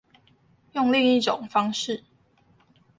[0.71, 2.03] 用另一種方式